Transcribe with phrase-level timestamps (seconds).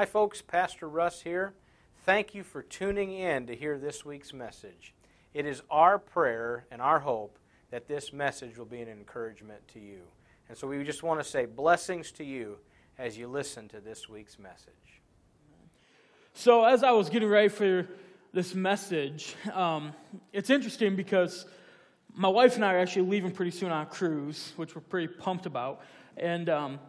[0.00, 0.40] Hi, folks.
[0.40, 1.52] Pastor Russ here.
[2.06, 4.94] Thank you for tuning in to hear this week's message.
[5.34, 7.38] It is our prayer and our hope
[7.70, 10.00] that this message will be an encouragement to you.
[10.48, 12.56] And so we just want to say blessings to you
[12.98, 15.02] as you listen to this week's message.
[16.32, 17.86] So, as I was getting ready for
[18.32, 19.92] this message, um,
[20.32, 21.44] it's interesting because
[22.14, 25.08] my wife and I are actually leaving pretty soon on a cruise, which we're pretty
[25.08, 25.82] pumped about.
[26.16, 26.80] And um,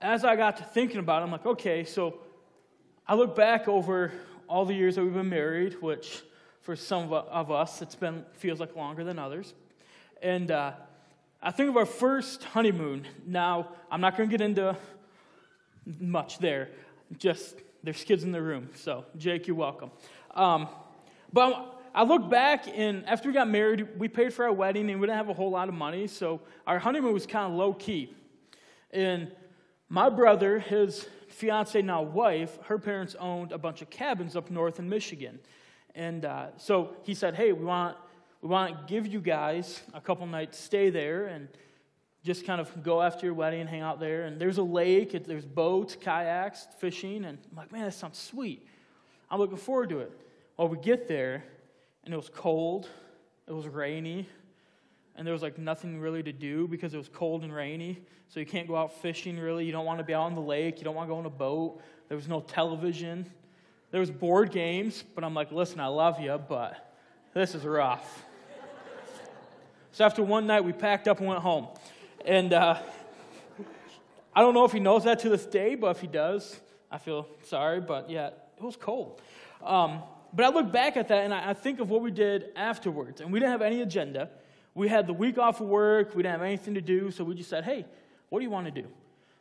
[0.00, 2.20] as I got to thinking about it, I'm like, okay, so
[3.06, 4.12] I look back over
[4.48, 6.22] all the years that we've been married, which
[6.62, 9.54] for some of us, it's been feels like longer than others.
[10.22, 10.72] And uh,
[11.42, 13.06] I think of our first honeymoon.
[13.26, 14.76] Now, I'm not going to get into
[15.98, 16.70] much there.
[17.18, 19.90] Just there's kids in the room, so Jake, you're welcome.
[20.34, 20.68] Um,
[21.32, 25.00] but I look back, and after we got married, we paid for our wedding, and
[25.00, 27.72] we didn't have a whole lot of money, so our honeymoon was kind of low
[27.72, 28.14] key.
[28.92, 29.32] And
[29.92, 34.78] my brother, his fiance, now wife, her parents owned a bunch of cabins up north
[34.78, 35.40] in Michigan.
[35.96, 37.96] And uh, so he said, Hey, we want,
[38.40, 41.48] we want to give you guys a couple nights stay there and
[42.22, 44.22] just kind of go after your wedding and hang out there.
[44.22, 47.24] And there's a lake, there's boats, kayaks, fishing.
[47.24, 48.64] And I'm like, Man, that sounds sweet.
[49.28, 50.12] I'm looking forward to it.
[50.56, 51.42] Well, we get there,
[52.04, 52.88] and it was cold,
[53.48, 54.28] it was rainy,
[55.20, 58.00] and there was like nothing really to do because it was cold and rainy.
[58.28, 59.66] So you can't go out fishing really.
[59.66, 60.78] You don't want to be out on the lake.
[60.78, 61.82] You don't want to go on a boat.
[62.08, 63.30] There was no television.
[63.90, 66.94] There was board games, but I'm like, listen, I love you, but
[67.34, 68.24] this is rough.
[69.92, 71.68] so after one night, we packed up and went home.
[72.24, 72.80] And uh,
[74.34, 76.58] I don't know if he knows that to this day, but if he does,
[76.90, 77.82] I feel sorry.
[77.82, 79.20] But yeah, it was cold.
[79.62, 82.46] Um, but I look back at that and I, I think of what we did
[82.56, 83.20] afterwards.
[83.20, 84.30] And we didn't have any agenda.
[84.74, 86.14] We had the week off of work.
[86.14, 87.10] We didn't have anything to do.
[87.10, 87.86] So we just said, hey,
[88.28, 88.88] what do you want to do?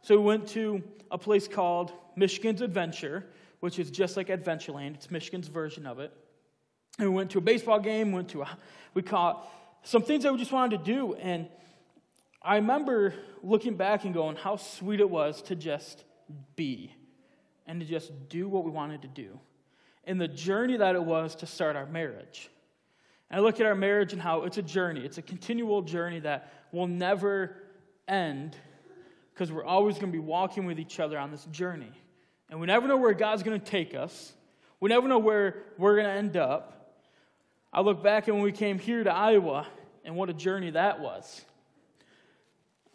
[0.01, 3.25] So we went to a place called Michigan's Adventure,
[3.59, 4.95] which is just like Adventureland.
[4.95, 6.11] It's Michigan's version of it.
[6.97, 8.57] And we went to a baseball game, went to a,
[8.93, 9.47] we caught
[9.83, 11.13] some things that we just wanted to do.
[11.15, 11.47] And
[12.41, 13.13] I remember
[13.43, 16.03] looking back and going, how sweet it was to just
[16.55, 16.93] be
[17.67, 19.39] and to just do what we wanted to do.
[20.05, 22.49] And the journey that it was to start our marriage.
[23.29, 26.19] And I look at our marriage and how it's a journey, it's a continual journey
[26.21, 27.55] that will never
[28.07, 28.55] end
[29.33, 31.91] because we're always going to be walking with each other on this journey.
[32.49, 34.33] And we never know where God's going to take us,
[34.79, 36.75] we never know where we're going to end up.
[37.71, 39.67] I look back and when we came here to Iowa
[40.03, 41.45] and what a journey that was.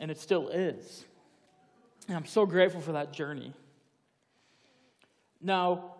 [0.00, 1.04] And it still is.
[2.08, 3.52] And I'm so grateful for that journey.
[5.40, 5.94] Now,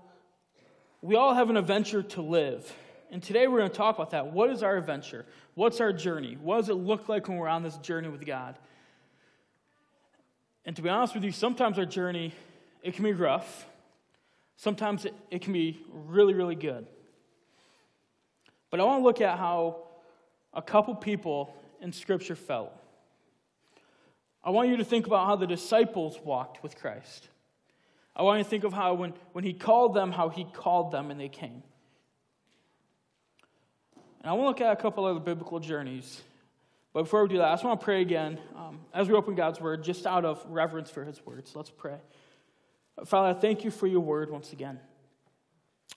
[1.01, 2.75] we all have an adventure to live.
[3.10, 4.32] And today we're going to talk about that.
[4.32, 5.25] What is our adventure?
[5.54, 6.37] What's our journey?
[6.41, 8.56] What does it look like when we're on this journey with God?
[10.65, 12.32] And to be honest with you, sometimes our journey,
[12.82, 13.66] it can be rough.
[14.56, 16.87] Sometimes it, it can be really, really good.
[18.70, 19.82] But I want to look at how
[20.53, 22.72] a couple people in Scripture felt.
[24.42, 27.28] I want you to think about how the disciples walked with Christ.
[28.16, 30.92] I want you to think of how when, when he called them, how he called
[30.92, 31.62] them and they came.
[34.25, 36.23] And I want to look at a couple of other biblical journeys.
[36.95, 39.35] But before we do that, I just want to pray again um, as we open
[39.35, 41.47] God's word, just out of reverence for his word.
[41.47, 41.99] So let's pray.
[43.05, 44.81] Father, I thank you for your word once again.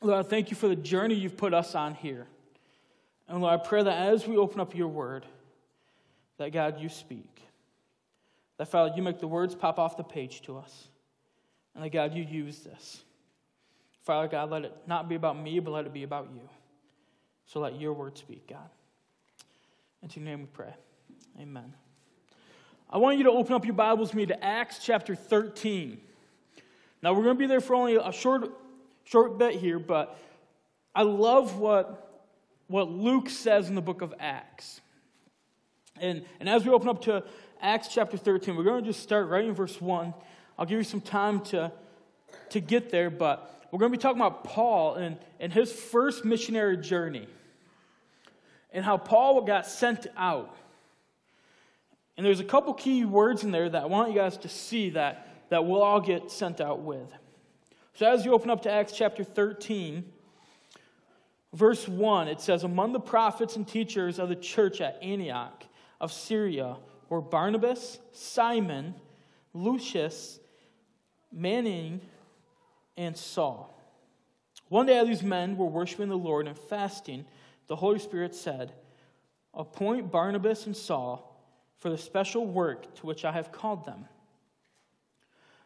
[0.02, 2.28] Lord, I thank you for the journey you've put us on here.
[3.30, 5.26] And Lord, I pray that as we open up your word,
[6.38, 7.42] that God, you speak.
[8.58, 10.90] That, Father, you make the words pop off the page to us.
[11.76, 13.04] And that, God, you use this.
[14.02, 16.42] Father, God, let it not be about me, but let it be about you.
[17.48, 18.70] So let your word speak, God.
[20.04, 20.74] In your name we pray.
[21.40, 21.74] Amen.
[22.90, 25.98] I want you to open up your Bibles with me to Acts chapter 13.
[27.02, 28.52] Now, we're going to be there for only a short,
[29.06, 30.20] short bit here, but
[30.94, 32.26] I love what,
[32.68, 34.82] what Luke says in the book of Acts.
[36.02, 37.24] And, and as we open up to
[37.62, 40.14] Acts chapter 13, we're going to just start right in verse 1.
[40.60, 41.72] I'll give you some time to,
[42.50, 46.26] to get there, but we're going to be talking about Paul and, and his first
[46.26, 47.28] missionary journey
[48.78, 50.56] and how Paul got sent out.
[52.16, 54.92] And there's a couple key words in there that I want you guys to see
[54.92, 57.12] that, that we'll all get sent out with.
[57.96, 60.06] So as you open up to Acts chapter 13,
[61.54, 65.64] verse 1, it says, Among the prophets and teachers of the church at Antioch
[66.00, 66.76] of Syria
[67.10, 68.94] were Barnabas, Simon,
[69.56, 70.40] Lucius,
[71.36, 72.00] Manaen,
[72.96, 73.76] and Saul.
[74.70, 77.26] One day, these men were worshiping the Lord and fasting
[77.68, 78.74] the Holy Spirit said,
[79.54, 81.28] Appoint Barnabas and Saul
[81.80, 84.06] for the special work to which I have called them.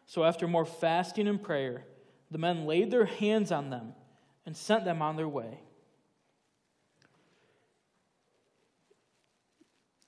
[0.06, 1.84] So after more fasting and prayer,
[2.30, 3.94] the men laid their hands on them
[4.44, 5.60] and sent them on their way.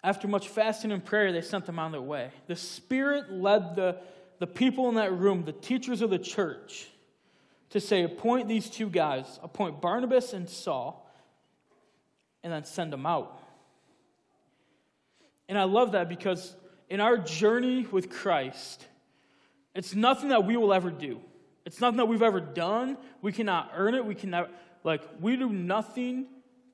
[0.02, 2.30] After much fasting and prayer, they sent them on their way.
[2.46, 3.96] The Spirit led the,
[4.38, 6.86] the people in that room, the teachers of the church,
[7.70, 11.03] to say, appoint these two guys, appoint Barnabas and Saul,
[12.44, 13.40] and then send them out.
[15.48, 16.54] And I love that because
[16.88, 18.86] in our journey with Christ,
[19.74, 21.20] it's nothing that we will ever do.
[21.64, 22.98] It's nothing that we've ever done.
[23.22, 24.04] We cannot earn it.
[24.04, 24.50] We cannot,
[24.84, 26.26] like, we do nothing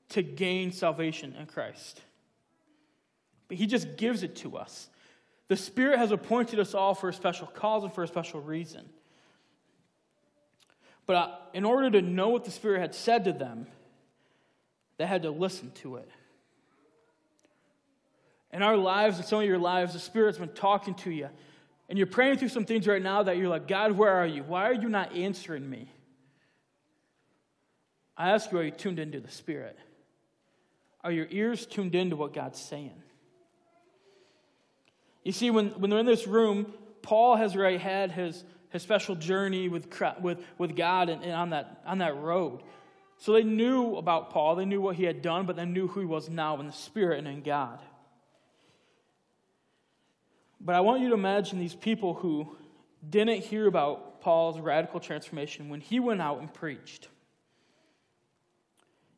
[0.09, 2.01] to gain salvation in Christ.
[3.47, 4.89] But He just gives it to us.
[5.47, 8.89] The Spirit has appointed us all for a special cause and for a special reason.
[11.05, 13.67] But in order to know what the Spirit had said to them,
[15.01, 16.07] they had to listen to it.
[18.53, 21.27] In our lives, in some of your lives, the Spirit's been talking to you.
[21.89, 24.43] And you're praying through some things right now that you're like, God, where are you?
[24.43, 25.91] Why are you not answering me?
[28.15, 29.75] I ask you, are you tuned into the Spirit?
[31.03, 33.01] Are your ears tuned into what God's saying?
[35.23, 36.71] You see, when, when they're in this room,
[37.01, 39.87] Paul has already had his, his special journey with,
[40.21, 42.61] with, with God and, and on, that, on that road.
[43.21, 45.99] So they knew about Paul, they knew what he had done, but they knew who
[45.99, 47.79] he was now in the Spirit and in God.
[50.59, 52.55] But I want you to imagine these people who
[53.07, 57.09] didn't hear about Paul's radical transformation when he went out and preached.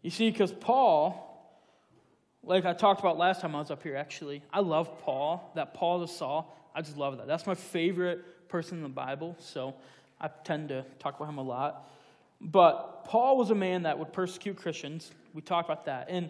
[0.02, 1.58] You see, because Paul,
[2.44, 5.74] like I talked about last time I was up here, actually, I love Paul, that
[5.74, 6.54] Paul to Saul.
[6.76, 7.28] I just love that.
[7.28, 9.76] That's my favorite person in the Bible, so
[10.20, 11.90] I tend to talk about him a lot.
[12.44, 15.12] But Paul was a man that would persecute Christians.
[15.34, 16.08] We talked about that.
[16.10, 16.30] And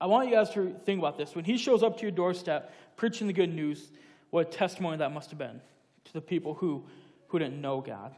[0.00, 1.34] I want you guys to think about this.
[1.34, 3.90] When he shows up to your doorstep preaching the good news,
[4.30, 5.60] what a testimony that must have been
[6.04, 6.84] to the people who,
[7.28, 8.14] who didn't know God.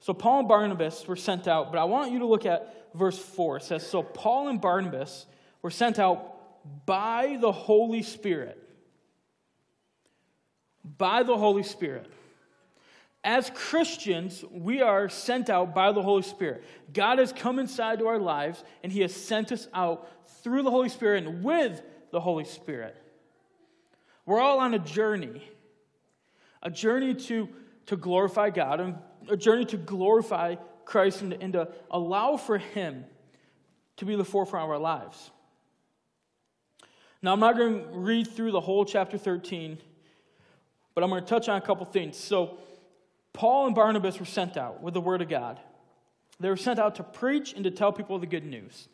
[0.00, 3.18] So Paul and Barnabas were sent out, but I want you to look at verse
[3.18, 3.58] 4.
[3.58, 5.26] It says, So Paul and Barnabas
[5.62, 8.60] were sent out by the Holy Spirit.
[10.98, 12.10] By the Holy Spirit.
[13.24, 16.62] As Christians, we are sent out by the Holy Spirit.
[16.92, 20.08] God has come inside to our lives, and He has sent us out
[20.42, 21.80] through the Holy Spirit and with
[22.12, 22.94] the Holy Spirit.
[24.26, 25.42] We're all on a journey
[26.64, 27.48] a journey to,
[27.86, 28.96] to glorify God, and
[29.28, 33.04] a journey to glorify Christ and, and to allow for Him
[33.98, 35.30] to be the forefront of our lives.
[37.22, 39.78] Now, I'm not going to read through the whole chapter 13,
[40.94, 42.16] but I'm going to touch on a couple things.
[42.16, 42.58] So,
[43.34, 45.60] Paul and Barnabas were sent out with the Word of God.
[46.40, 48.88] They were sent out to preach and to tell people the good news.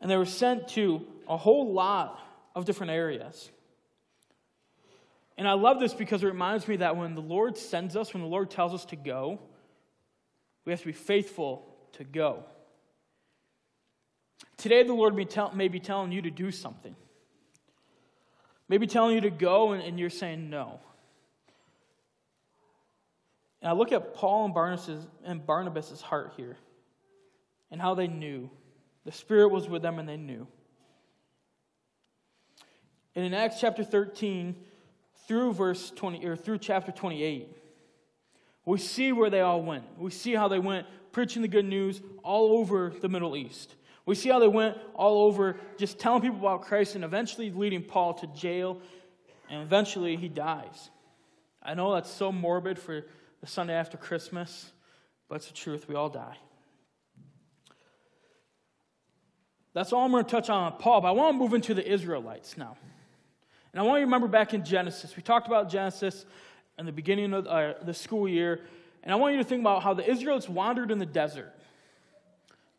[0.00, 2.18] And they were sent to a whole lot
[2.54, 3.50] of different areas.
[5.36, 8.22] And I love this because it reminds me that when the Lord sends us, when
[8.22, 9.38] the Lord tells us to go,
[10.64, 12.44] we have to be faithful to go.
[14.56, 16.94] Today, the Lord may, tell, may be telling you to do something.
[18.68, 20.80] Maybe telling you to go, and, and you're saying no.
[23.64, 26.58] And I look at Paul and Barnabas' and Barnabas' heart here
[27.70, 28.50] and how they knew.
[29.06, 30.46] The Spirit was with them and they knew.
[33.16, 34.54] And in Acts chapter 13,
[35.26, 37.56] through verse 20 or through chapter 28,
[38.66, 39.84] we see where they all went.
[39.98, 43.76] We see how they went preaching the good news all over the Middle East.
[44.04, 47.82] We see how they went all over just telling people about Christ and eventually leading
[47.82, 48.82] Paul to jail,
[49.48, 50.90] and eventually he dies.
[51.62, 53.06] I know that's so morbid for
[53.44, 54.72] the Sunday after Christmas,
[55.28, 55.86] but it's the truth.
[55.86, 56.38] We all die.
[59.74, 61.86] That's all I'm going to touch on Paul, but I want to move into the
[61.86, 62.78] Israelites now.
[63.70, 65.14] And I want you to remember back in Genesis.
[65.14, 66.24] We talked about Genesis
[66.78, 68.62] in the beginning of uh, the school year,
[69.02, 71.52] and I want you to think about how the Israelites wandered in the desert.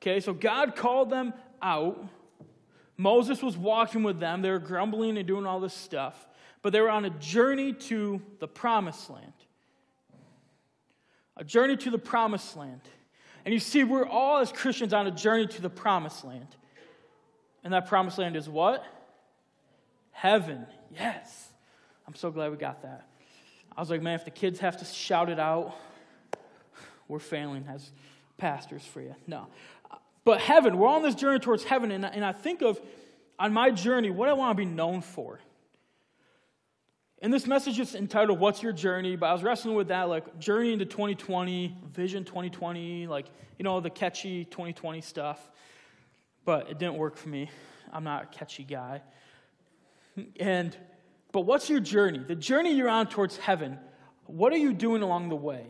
[0.01, 2.03] Okay, so God called them out.
[2.97, 4.41] Moses was walking with them.
[4.41, 6.27] They were grumbling and doing all this stuff,
[6.63, 9.31] but they were on a journey to the promised land
[11.37, 12.81] a journey to the promised land.
[13.43, 16.47] And you see, we're all as Christians on a journey to the promised land.
[17.63, 18.83] And that promised land is what?
[20.11, 20.65] Heaven.
[20.91, 21.49] Yes.
[22.07, 23.07] I'm so glad we got that.
[23.75, 25.75] I was like, man, if the kids have to shout it out,
[27.07, 27.91] we're failing as
[28.37, 29.15] pastors for you.
[29.27, 29.47] No.
[30.23, 31.91] But heaven, we're on this journey towards heaven.
[31.91, 32.79] And, and I think of,
[33.37, 35.39] on my journey, what I want to be known for.
[37.25, 39.15] And this message is entitled What's Your Journey?
[39.15, 43.25] But I was wrestling with that, like journey into 2020, vision 2020, like,
[43.57, 45.39] you know, the catchy 2020 stuff.
[46.43, 47.49] But it didn't work for me.
[47.91, 49.01] I'm not a catchy guy.
[50.39, 50.77] And
[51.31, 52.19] But what's your journey?
[52.19, 53.79] The journey you're on towards heaven,
[54.27, 55.65] what are you doing along the way?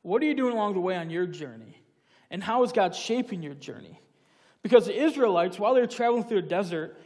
[0.00, 1.82] What are you doing along the way on your journey?
[2.30, 4.00] And how is God shaping your journey?
[4.62, 6.98] Because the Israelites, while they were traveling through the desert,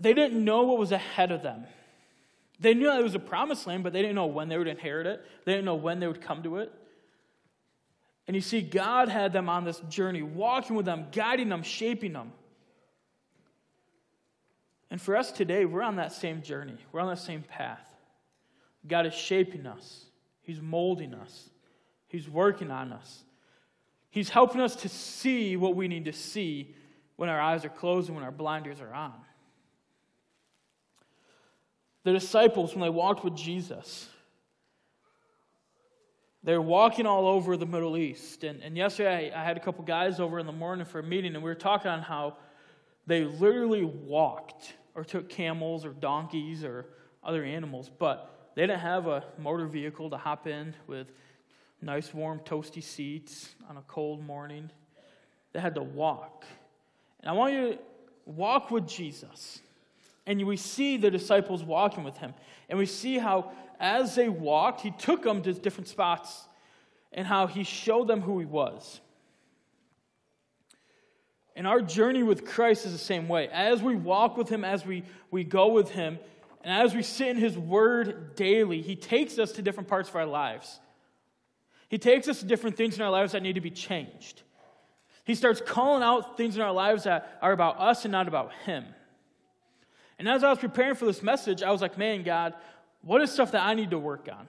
[0.00, 1.64] they didn't know what was ahead of them.
[2.60, 5.06] They knew it was a promised land, but they didn't know when they would inherit
[5.06, 5.24] it.
[5.44, 6.72] They didn't know when they would come to it.
[8.26, 12.12] And you see, God had them on this journey, walking with them, guiding them, shaping
[12.12, 12.32] them.
[14.90, 16.76] And for us today, we're on that same journey.
[16.92, 17.84] We're on that same path.
[18.86, 20.06] God is shaping us,
[20.42, 21.50] He's molding us,
[22.06, 23.24] He's working on us.
[24.10, 26.74] He's helping us to see what we need to see
[27.16, 29.12] when our eyes are closed and when our blinders are on.
[32.04, 34.08] The disciples, when they walked with Jesus,
[36.42, 38.44] they were walking all over the Middle East.
[38.44, 41.02] And, and yesterday, I, I had a couple guys over in the morning for a
[41.02, 42.36] meeting, and we were talking on how
[43.06, 46.86] they literally walked or took camels or donkeys or
[47.22, 51.08] other animals, but they didn't have a motor vehicle to hop in with
[51.80, 54.70] nice, warm, toasty seats on a cold morning.
[55.52, 56.44] They had to walk.
[57.20, 57.78] And I want you to
[58.26, 59.60] walk with Jesus.
[60.28, 62.34] And we see the disciples walking with him.
[62.68, 66.46] And we see how, as they walked, he took them to different spots
[67.14, 69.00] and how he showed them who he was.
[71.56, 73.48] And our journey with Christ is the same way.
[73.48, 76.18] As we walk with him, as we, we go with him,
[76.62, 80.16] and as we sit in his word daily, he takes us to different parts of
[80.16, 80.78] our lives.
[81.88, 84.42] He takes us to different things in our lives that need to be changed.
[85.24, 88.52] He starts calling out things in our lives that are about us and not about
[88.66, 88.84] him.
[90.18, 92.54] And as I was preparing for this message, I was like, man, God,
[93.02, 94.48] what is stuff that I need to work on?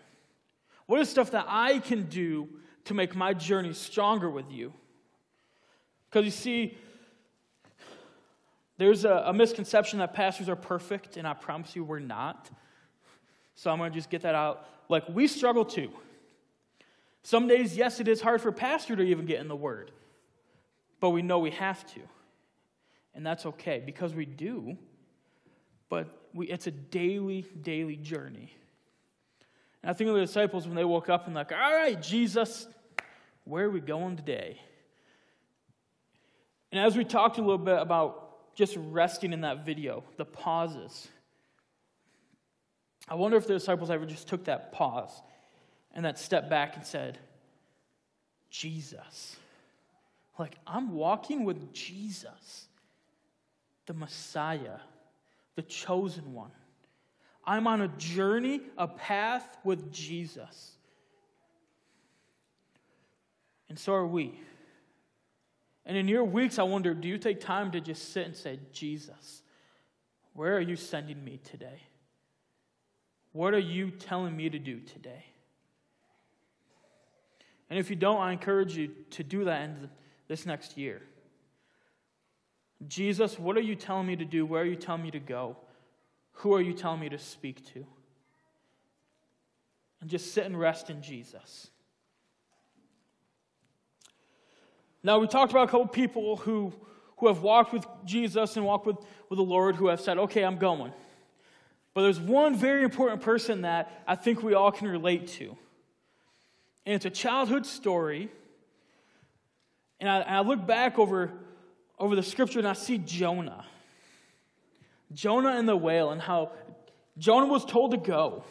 [0.87, 2.49] What is stuff that I can do
[2.85, 4.73] to make my journey stronger with you?
[6.09, 6.77] Because you see,
[8.77, 12.49] there's a, a, misconception that pastors are perfect, and I promise you we're not.
[13.53, 14.65] So I'm going to just get that out.
[14.87, 15.91] Like, we struggle too.
[17.21, 19.91] Some days, yes, it is hard for a pastor to even get in the Word,
[20.99, 21.99] but we know we have to.
[23.13, 24.77] And that's okay because we do
[25.89, 28.53] but we, it's a daily, daily journey.
[29.81, 32.67] And I think of the disciples when they woke up and like, all right, Jesus,
[33.45, 34.59] where are we going today?
[36.71, 41.07] And as we talked a little bit about just resting in that video, the pauses,
[43.07, 45.11] I wonder if the disciples ever just took that pause
[45.93, 47.17] and that step back and said,
[48.51, 49.35] Jesus.
[50.37, 52.67] Like, I'm walking with Jesus,
[53.87, 54.77] the Messiah
[55.59, 56.51] the chosen one.
[57.43, 60.71] I'm on a journey, a path with Jesus.
[63.67, 64.39] And so are we.
[65.85, 68.57] And in your weeks, I wonder do you take time to just sit and say,
[68.71, 69.41] Jesus,
[70.33, 71.81] where are you sending me today?
[73.33, 75.25] What are you telling me to do today?
[77.69, 79.89] And if you don't, I encourage you to do that in
[80.29, 81.01] this next year.
[82.87, 84.45] Jesus, what are you telling me to do?
[84.45, 85.57] Where are you telling me to go?
[86.33, 87.85] Who are you telling me to speak to?
[89.99, 91.69] And just sit and rest in Jesus.
[95.03, 96.73] Now, we talked about a couple people who,
[97.17, 98.97] who have walked with Jesus and walked with,
[99.29, 100.93] with the Lord who have said, okay, I'm going.
[101.93, 105.57] But there's one very important person that I think we all can relate to.
[106.85, 108.29] And it's a childhood story.
[109.99, 111.33] And I, I look back over
[111.99, 113.65] over the scripture and I see Jonah.
[115.13, 116.51] Jonah and the whale, and how
[117.17, 118.43] Jonah was told to go.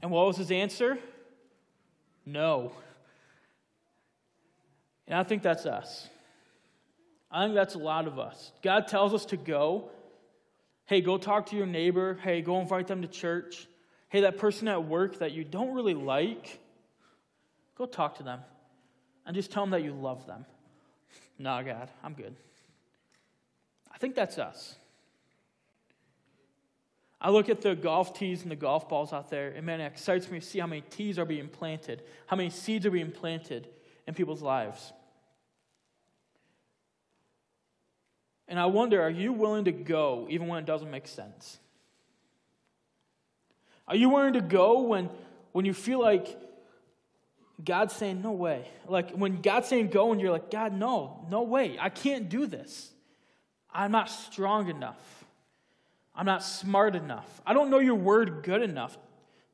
[0.00, 0.98] And what was his answer?
[2.26, 2.72] No.
[5.06, 6.08] And I think that's us.
[7.30, 8.52] I think that's a lot of us.
[8.62, 9.90] God tells us to go.
[10.84, 12.18] Hey, go talk to your neighbor.
[12.22, 13.66] Hey, go invite them to church.
[14.10, 16.60] Hey, that person at work that you don't really like,
[17.78, 18.40] go talk to them
[19.24, 20.44] and just tell them that you love them.
[21.38, 22.36] No, God, I'm good
[24.02, 24.74] think that's us.
[27.20, 29.86] I look at the golf tees and the golf balls out there, and man, it
[29.86, 33.12] excites me to see how many tees are being planted, how many seeds are being
[33.12, 33.68] planted
[34.08, 34.92] in people's lives.
[38.48, 41.58] And I wonder are you willing to go even when it doesn't make sense?
[43.86, 45.10] Are you willing to go when,
[45.52, 46.26] when you feel like
[47.64, 48.66] God's saying, no way?
[48.88, 52.48] Like when God's saying go, and you're like, God, no, no way, I can't do
[52.48, 52.91] this.
[53.72, 55.24] I'm not strong enough.
[56.14, 57.40] I'm not smart enough.
[57.46, 58.96] I don't know your word good enough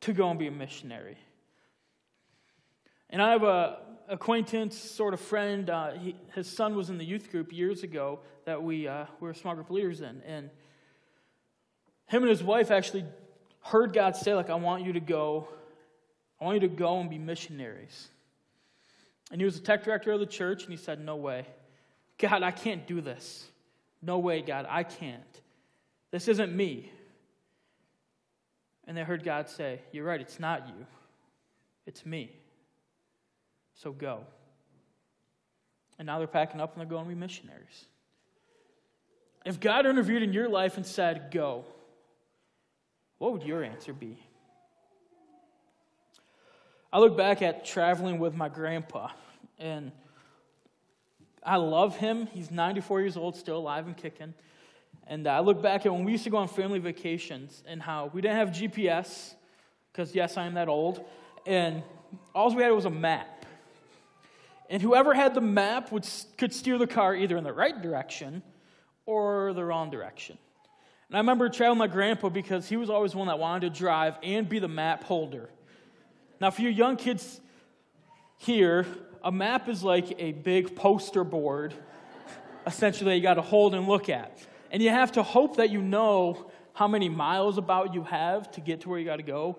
[0.00, 1.16] to go and be a missionary.
[3.10, 5.70] And I have a acquaintance, sort of friend.
[5.70, 9.30] Uh, he, his son was in the youth group years ago that we uh, were
[9.30, 10.50] a small group leaders in, and
[12.06, 13.04] him and his wife actually
[13.60, 15.48] heard God say, like, I want you to go,
[16.40, 18.08] I want you to go and be missionaries.
[19.30, 21.46] And he was the tech director of the church, and he said, No way.
[22.18, 23.46] God, I can't do this.
[24.00, 25.42] No way, God, I can't.
[26.10, 26.90] This isn't me.
[28.86, 30.86] And they heard God say, You're right, it's not you,
[31.86, 32.32] it's me.
[33.74, 34.20] So go.
[35.98, 37.86] And now they're packing up and they're going to be missionaries.
[39.44, 41.64] If God interviewed in your life and said, Go,
[43.18, 44.18] what would your answer be?
[46.92, 49.08] I look back at traveling with my grandpa,
[49.58, 49.92] and
[51.42, 52.26] I love him.
[52.26, 54.34] He's 94 years old, still alive and kicking.
[55.06, 57.80] And uh, I look back at when we used to go on family vacations and
[57.80, 59.34] how we didn't have GPS,
[59.92, 61.04] because yes, I am that old,
[61.46, 61.82] and
[62.34, 63.46] all we had was a map.
[64.70, 68.42] And whoever had the map would, could steer the car either in the right direction
[69.06, 70.36] or the wrong direction.
[71.08, 73.78] And I remember traveling with my grandpa because he was always one that wanted to
[73.78, 75.48] drive and be the map holder.
[76.38, 77.40] Now, for you young kids
[78.36, 78.86] here,
[79.22, 81.74] a map is like a big poster board,
[82.66, 84.38] essentially, you got to hold and look at.
[84.70, 88.60] And you have to hope that you know how many miles about you have to
[88.60, 89.58] get to where you got to go.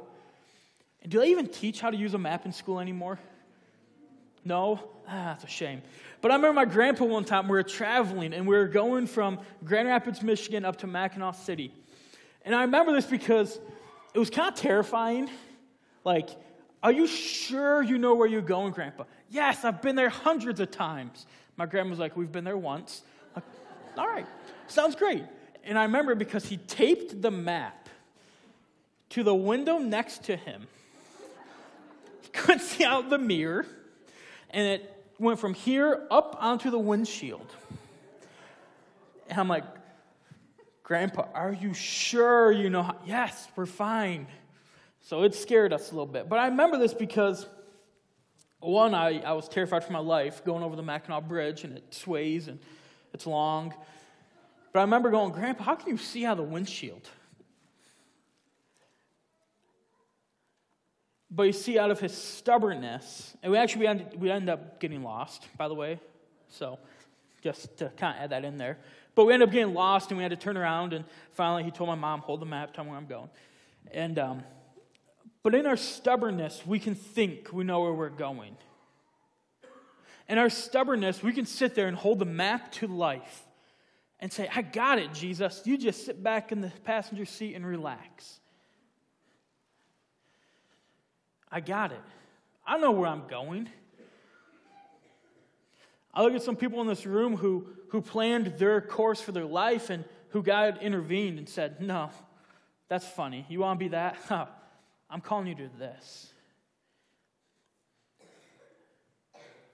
[1.02, 3.20] And do they even teach how to use a map in school anymore?
[4.46, 4.80] No?
[5.08, 5.82] Ah, that's a shame.
[6.22, 9.40] But I remember my grandpa one time, we were traveling and we were going from
[9.64, 11.74] Grand Rapids, Michigan up to Mackinaw City.
[12.46, 13.60] And I remember this because
[14.14, 15.30] it was kind of terrifying.
[16.04, 16.30] Like,
[16.82, 19.04] are you sure you know where you're going, Grandpa?
[19.30, 21.26] Yes, I've been there hundreds of times.
[21.58, 23.04] My grandma was like, We've been there once.
[23.36, 23.46] Like,
[23.98, 24.26] All right,
[24.68, 25.24] sounds great.
[25.64, 27.90] And I remember because he taped the map
[29.10, 30.68] to the window next to him.
[32.22, 33.66] He couldn't see out the mirror
[34.52, 37.54] and it went from here up onto the windshield.
[39.28, 39.64] And I'm like,
[40.84, 42.96] Grandpa, are you sure you know how?
[43.06, 44.26] Yes, we're fine.
[45.02, 46.28] So it scared us a little bit.
[46.28, 47.46] But I remember this because,
[48.60, 51.94] one, I, I was terrified for my life going over the Mackinac Bridge and it
[51.94, 52.60] sways and
[53.14, 53.74] it's long.
[54.74, 57.08] But I remember going, Grandpa, how can you see out of the windshield?
[61.32, 64.80] But you see, out of his stubbornness, and we actually we ended, we ended up
[64.80, 66.00] getting lost, by the way.
[66.48, 66.80] So
[67.44, 68.78] just to kind of add that in there.
[69.14, 70.94] But we ended up getting lost, and we had to turn around.
[70.94, 73.30] And finally, he told my mom, "Hold the map, tell me where I'm going."
[73.92, 74.44] And um,
[75.44, 78.58] but in our stubbornness, we can think we know where we're going.
[80.28, 83.48] In our stubbornness, we can sit there and hold the map to life
[84.20, 85.62] and say, "I got it, Jesus.
[85.66, 88.40] You just sit back in the passenger seat and relax."
[91.52, 92.02] I got it.
[92.66, 93.70] I know where I'm going.
[96.14, 99.46] I look at some people in this room who, who planned their course for their
[99.46, 102.12] life and who God intervened and said, No,
[102.88, 103.46] that's funny.
[103.50, 104.18] You want to be that?
[105.10, 106.32] I'm calling you to this.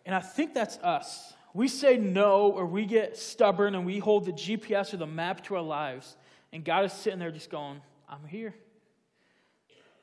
[0.06, 1.34] And I think that's us.
[1.54, 5.43] We say no, or we get stubborn and we hold the GPS or the map
[5.45, 6.15] to our lives,
[6.52, 8.54] and God is sitting there just going, I'm here.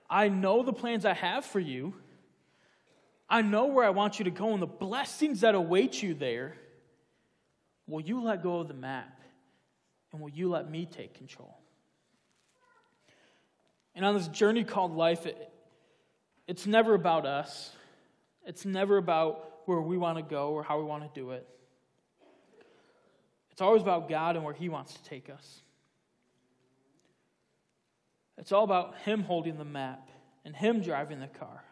[0.08, 1.94] I know the plans I have for you.
[3.28, 6.54] I know where I want you to go and the blessings that await you there.
[7.86, 9.20] Will you let go of the map?
[10.12, 11.56] And will you let me take control?
[13.94, 15.50] And on this journey called life, it,
[16.46, 17.70] it's never about us.
[18.46, 21.46] It's never about where we want to go or how we want to do it.
[23.50, 25.60] It's always about God and where He wants to take us.
[28.38, 30.08] It's all about Him holding the map
[30.44, 31.62] and Him driving the car.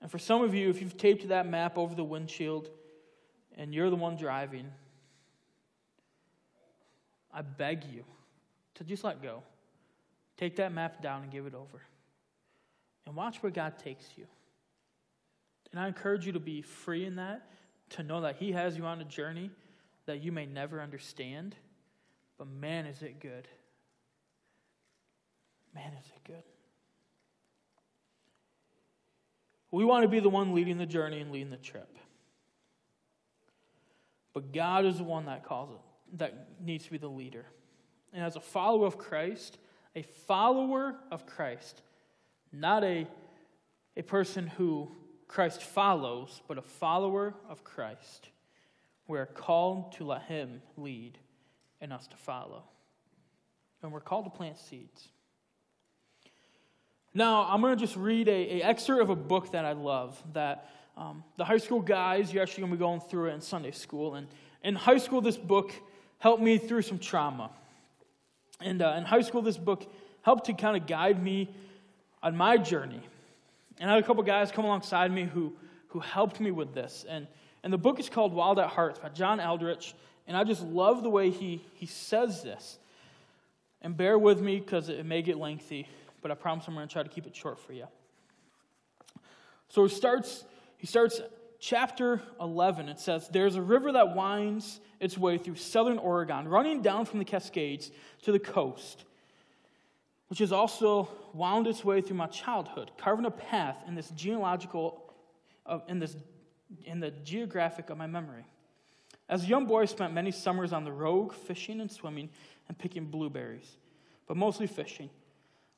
[0.00, 2.68] And for some of you, if you've taped that map over the windshield
[3.56, 4.66] and you're the one driving,
[7.32, 8.04] I beg you
[8.74, 9.42] to just let go.
[10.36, 11.82] Take that map down and give it over.
[13.06, 14.26] And watch where God takes you.
[15.70, 17.48] And I encourage you to be free in that,
[17.90, 19.50] to know that He has you on a journey
[20.06, 21.54] that you may never understand.
[22.38, 23.48] But man, is it good.
[25.74, 26.42] Man, is it good.
[29.70, 31.96] We want to be the one leading the journey and leading the trip.
[34.34, 37.46] But God is the one that calls it, that needs to be the leader.
[38.12, 39.58] And as a follower of Christ,
[39.96, 41.82] a follower of Christ,
[42.52, 43.06] not a,
[43.96, 44.90] a person who
[45.28, 48.28] Christ follows, but a follower of Christ,
[49.08, 51.18] we are called to let Him lead
[51.80, 52.64] and us to follow.
[53.82, 55.08] And we're called to plant seeds.
[57.14, 60.22] Now, I'm going to just read a, a, excerpt of a book that I love
[60.32, 63.40] that um, the high school guys, you're actually going to be going through it in
[63.40, 64.14] Sunday school.
[64.14, 64.28] And
[64.62, 65.72] in high school, this book
[66.18, 67.50] helped me through some trauma.
[68.62, 69.90] And uh, in high school, this book
[70.22, 71.54] helped to kind of guide me
[72.22, 73.00] on my journey.
[73.78, 75.52] And I had a couple guys come alongside me who,
[75.88, 77.04] who helped me with this.
[77.08, 77.26] And,
[77.62, 79.94] and the book is called Wild at Heart by John Eldredge.
[80.26, 82.78] And I just love the way he, he says this.
[83.80, 85.88] And bear with me because it may get lengthy,
[86.20, 87.86] but I promise I'm going to try to keep it short for you.
[89.68, 90.44] So he starts,
[90.76, 91.20] he starts
[91.62, 92.88] chapter 11.
[92.88, 97.20] It says, There's a river that winds its way through southern Oregon, running down from
[97.20, 97.90] the Cascades
[98.22, 99.04] to the coast,
[100.26, 105.14] which has also wound its way through my childhood, carving a path in this genealogical,
[105.64, 106.16] uh, in this,
[106.84, 108.44] in the geographic of my memory.
[109.28, 112.28] As a young boy, I spent many summers on the Rogue, fishing and swimming
[112.68, 113.76] and picking blueberries,
[114.26, 115.10] but mostly fishing.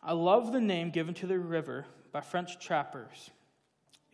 [0.03, 3.31] I love the name given to the river by French trappers.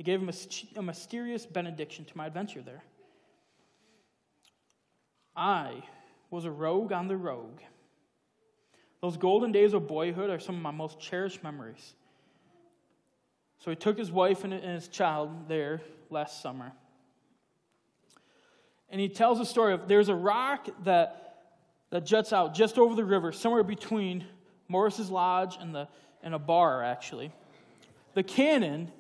[0.00, 0.30] It gave him
[0.76, 2.82] a mysterious benediction to my adventure there.
[5.36, 5.84] I
[6.30, 7.60] was a rogue on the rogue.
[9.00, 11.94] Those golden days of boyhood are some of my most cherished memories.
[13.58, 16.72] So he took his wife and his child there last summer
[18.90, 21.36] and he tells a story of there's a rock that,
[21.90, 24.24] that juts out just over the river, somewhere between
[24.68, 25.88] Morris's Lodge and, the,
[26.22, 27.32] and a bar, actually.
[28.14, 28.90] The canyon,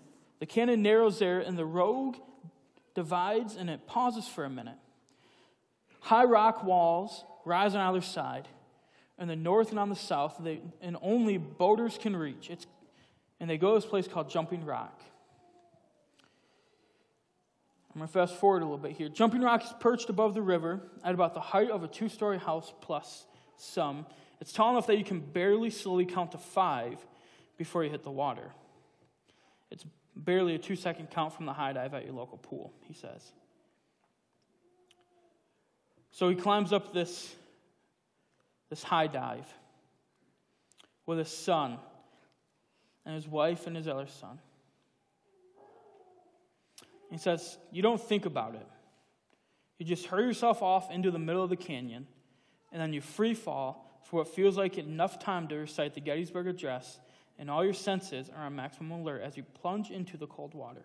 [0.40, 2.16] the canyon narrows there, and the rogue
[2.94, 4.78] divides and it pauses for a minute.
[6.00, 8.48] High rock walls rise on either side,
[9.18, 12.50] and the north and on the south, they, and only boaters can reach.
[12.50, 12.66] It's,
[13.38, 15.00] and they go to this place called Jumping Rock.
[17.94, 19.08] I'm going to fast forward a little bit here.
[19.08, 22.38] Jumping Rock is perched above the river at about the height of a two story
[22.38, 23.26] house plus
[23.56, 24.06] some.
[24.40, 27.04] It's tall enough that you can barely slowly count to five
[27.58, 28.52] before you hit the water.
[29.70, 29.84] It's
[30.16, 33.32] barely a two second count from the high dive at your local pool, he says.
[36.10, 37.34] So he climbs up this,
[38.68, 39.46] this high dive
[41.06, 41.78] with his son
[43.06, 44.38] and his wife and his other son.
[47.10, 48.66] He says, You don't think about it.
[49.78, 52.06] You just hurry yourself off into the middle of the canyon,
[52.70, 56.46] and then you free fall for what feels like enough time to recite the Gettysburg
[56.46, 57.00] Address,
[57.40, 60.84] and all your senses are on maximum alert as you plunge into the cold water.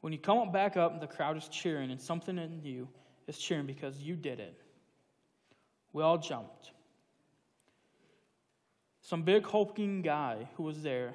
[0.00, 2.88] When you come back up, the crowd is cheering, and something in you
[3.28, 4.60] is cheering because you did it.
[5.92, 6.72] We all jumped.
[9.02, 11.14] Some big hulking guy who was there,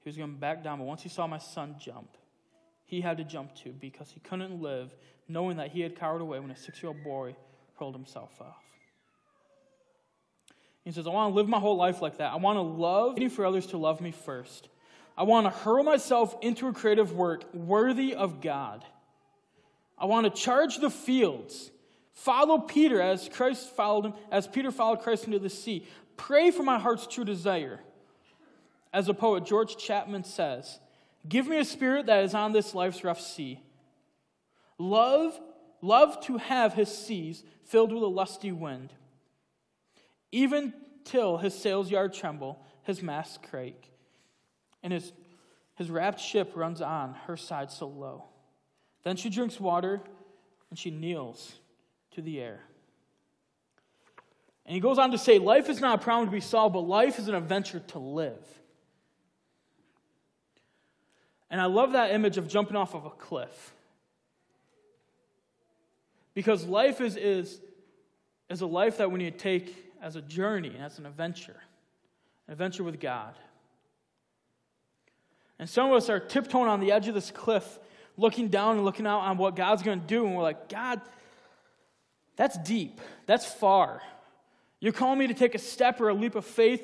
[0.00, 2.16] he was going back down, but once he saw my son jump,
[2.84, 4.94] he had to jump too because he couldn't live
[5.28, 7.36] knowing that he had cowered away when a six year old boy
[7.78, 8.71] hurled himself off.
[10.84, 12.32] He says, I want to live my whole life like that.
[12.32, 14.68] I want to love, waiting for others to love me first.
[15.16, 18.84] I want to hurl myself into a creative work worthy of God.
[19.96, 21.70] I want to charge the fields,
[22.12, 25.86] follow Peter as Christ followed him, as Peter followed Christ into the sea.
[26.16, 27.78] Pray for my heart's true desire.
[28.92, 30.80] As a poet George Chapman says,
[31.28, 33.60] Give me a spirit that is on this life's rough sea.
[34.76, 35.38] Love,
[35.80, 38.92] love to have his seas filled with a lusty wind.
[40.32, 40.72] Even
[41.04, 43.92] till his sails yard tremble, his masts crake,
[44.82, 45.12] and his,
[45.76, 48.24] his rapt ship runs on, her side so low.
[49.04, 50.00] Then she drinks water,
[50.70, 51.52] and she kneels
[52.12, 52.60] to the air.
[54.64, 56.80] And he goes on to say, Life is not a problem to be solved, but
[56.80, 58.44] life is an adventure to live.
[61.50, 63.74] And I love that image of jumping off of a cliff.
[66.32, 67.60] Because life is, is,
[68.48, 71.56] is a life that need to take as a journey, as an adventure,
[72.48, 73.34] an adventure with God.
[75.58, 77.78] And some of us are tiptoeing on the edge of this cliff,
[78.16, 80.26] looking down and looking out on what God's going to do.
[80.26, 81.00] And we're like, God,
[82.34, 83.00] that's deep.
[83.26, 84.02] That's far.
[84.80, 86.82] You're calling me to take a step or a leap of faith.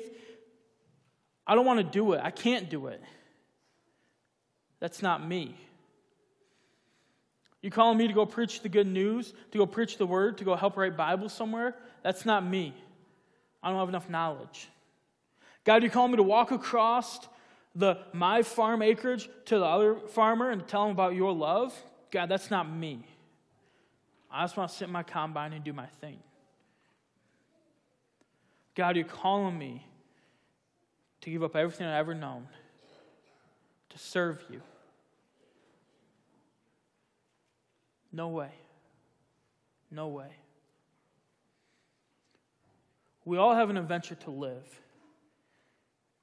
[1.45, 2.21] I don't want to do it.
[2.23, 3.01] I can't do it.
[4.79, 5.57] That's not me.
[7.61, 10.45] You're calling me to go preach the good news, to go preach the word, to
[10.45, 11.75] go help write Bibles somewhere?
[12.01, 12.73] That's not me.
[13.61, 14.69] I don't have enough knowledge.
[15.63, 17.19] God, you calling me to walk across
[17.75, 21.73] the my farm acreage to the other farmer and tell him about your love?
[22.11, 23.05] God, that's not me.
[24.31, 26.19] I just want to sit in my combine and do my thing.
[28.75, 29.85] God, you're calling me
[31.21, 32.47] to give up everything I've ever known
[33.89, 34.61] to serve you.
[38.11, 38.51] No way.
[39.91, 40.31] No way.
[43.29, 44.81] We all have an adventure to live.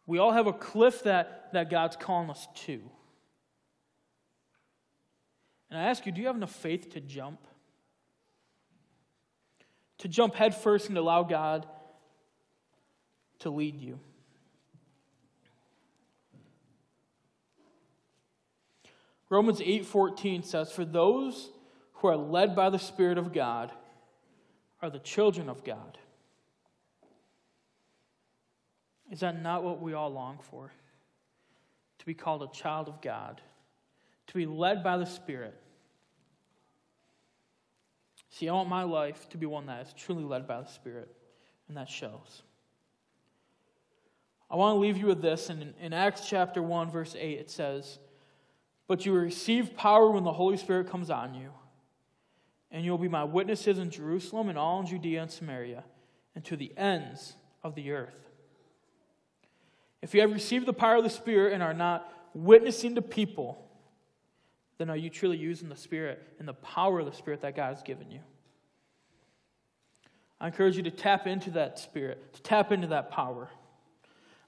[0.06, 2.80] We all have a cliff that, that God's calling us to.
[5.70, 7.38] And I ask you, do you have enough faith to jump?
[9.98, 11.68] To jump headfirst and allow God
[13.38, 14.00] to lead you.
[19.30, 21.50] Romans 8:14 says for those
[21.92, 23.70] who are led by the spirit of God
[24.82, 25.98] are the children of God.
[29.10, 30.72] Is that not what we all long for?
[31.98, 33.40] To be called a child of God,
[34.28, 35.54] to be led by the Spirit.
[38.30, 41.14] See, I want my life to be one that is truly led by the Spirit,
[41.68, 42.42] and that shows.
[44.50, 45.50] I want to leave you with this.
[45.50, 47.98] In, in Acts chapter 1, verse 8, it says,
[48.86, 51.50] But you will receive power when the Holy Spirit comes on you,
[52.70, 55.84] and you'll be my witnesses in Jerusalem and all in Judea and Samaria,
[56.34, 58.25] and to the ends of the earth.
[60.06, 63.68] If you have received the power of the Spirit and are not witnessing to people,
[64.78, 67.74] then are you truly using the Spirit and the power of the Spirit that God
[67.74, 68.20] has given you?
[70.40, 73.50] I encourage you to tap into that Spirit, to tap into that power.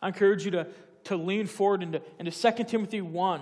[0.00, 0.68] I encourage you to,
[1.06, 3.40] to lean forward into, into 2 Timothy 1,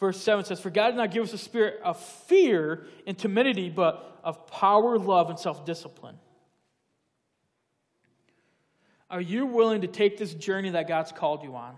[0.00, 3.70] verse 7 says, For God did not give us a spirit of fear and timidity,
[3.70, 6.18] but of power, love, and self discipline.
[9.14, 11.76] Are you willing to take this journey that God's called you on?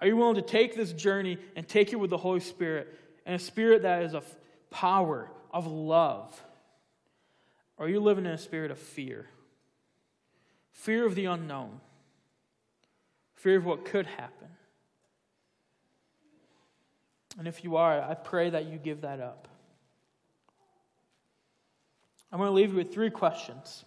[0.00, 3.34] Are you willing to take this journey and take it with the Holy Spirit and
[3.34, 4.24] a spirit that is of
[4.70, 6.40] power, of love?
[7.76, 9.26] Or are you living in a spirit of fear?
[10.70, 11.80] Fear of the unknown,
[13.34, 14.50] fear of what could happen.
[17.40, 19.48] And if you are, I pray that you give that up.
[22.30, 23.84] I'm going to leave you with three questions.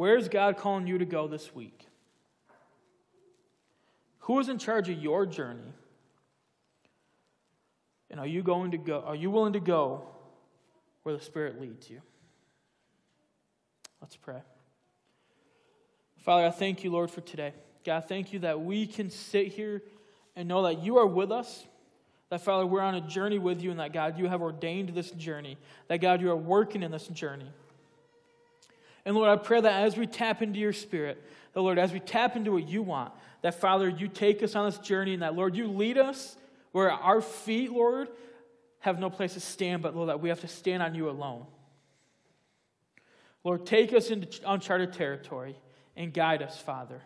[0.00, 1.86] Where's God calling you to go this week?
[4.20, 5.74] Who is in charge of your journey?
[8.10, 10.08] And are you going to go are you willing to go
[11.02, 12.00] where the Spirit leads you?
[14.00, 14.40] Let's pray.
[16.16, 17.52] Father, I thank you, Lord, for today.
[17.84, 19.82] God, thank you that we can sit here
[20.34, 21.66] and know that you are with us.
[22.30, 25.10] That, Father, we're on a journey with you, and that, God, you have ordained this
[25.10, 25.58] journey.
[25.88, 27.52] That, God, you are working in this journey.
[29.04, 32.00] And Lord, I pray that as we tap into your spirit, that Lord, as we
[32.00, 35.34] tap into what you want, that Father, you take us on this journey and that
[35.34, 36.36] Lord, you lead us
[36.72, 38.08] where our feet, Lord,
[38.80, 41.46] have no place to stand, but Lord, that we have to stand on you alone.
[43.44, 45.56] Lord, take us into uncharted territory
[45.96, 47.00] and guide us, Father.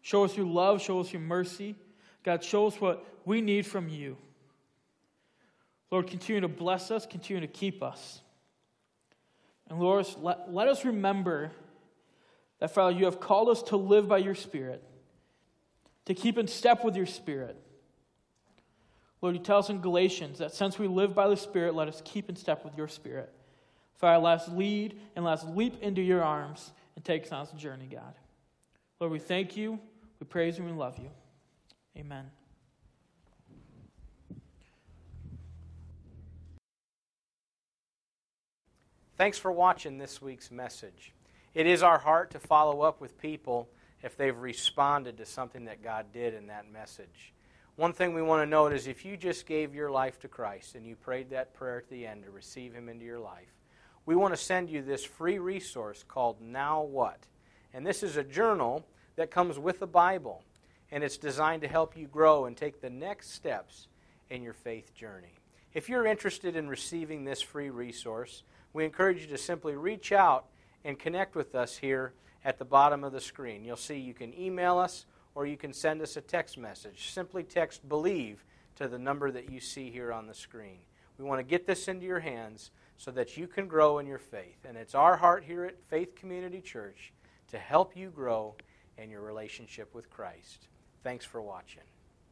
[0.00, 1.76] Show us your love, show us your mercy.
[2.24, 4.16] God, show us what we need from you.
[5.90, 8.21] Lord, continue to bless us, continue to keep us.
[9.72, 11.50] And Lord, let, let us remember
[12.58, 14.84] that, Father, you have called us to live by your Spirit,
[16.04, 17.56] to keep in step with your Spirit.
[19.22, 22.02] Lord, you tell us in Galatians that since we live by the Spirit, let us
[22.04, 23.32] keep in step with your Spirit.
[23.94, 27.46] Father, let us lead and let us leap into your arms and take us on
[27.46, 28.12] this journey, God.
[29.00, 29.80] Lord, we thank you,
[30.20, 31.08] we praise you, and we love you.
[31.96, 32.26] Amen.
[39.22, 41.12] Thanks for watching this week's message.
[41.54, 43.68] It is our heart to follow up with people
[44.02, 47.32] if they've responded to something that God did in that message.
[47.76, 50.74] One thing we want to note is if you just gave your life to Christ
[50.74, 53.54] and you prayed that prayer at the end to receive Him into your life,
[54.06, 57.20] we want to send you this free resource called Now What?
[57.72, 60.42] And this is a journal that comes with the Bible,
[60.90, 63.86] and it's designed to help you grow and take the next steps
[64.30, 65.36] in your faith journey.
[65.74, 70.46] If you're interested in receiving this free resource, we encourage you to simply reach out
[70.84, 72.12] and connect with us here
[72.44, 73.64] at the bottom of the screen.
[73.64, 77.10] You'll see you can email us or you can send us a text message.
[77.12, 78.44] Simply text believe
[78.76, 80.78] to the number that you see here on the screen.
[81.18, 84.18] We want to get this into your hands so that you can grow in your
[84.18, 84.64] faith.
[84.64, 87.12] And it's our heart here at Faith Community Church
[87.48, 88.54] to help you grow
[88.98, 90.68] in your relationship with Christ.
[91.02, 91.91] Thanks for watching.